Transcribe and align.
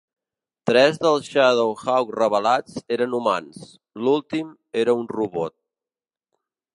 Tres 0.69 0.95
dels 1.01 1.27
ShadowHawks 1.33 2.15
revelats 2.15 2.79
eren 2.97 3.13
humans, 3.17 3.61
l'últim 4.07 4.49
era 4.85 4.99
un 5.03 5.09
robot. 5.17 5.55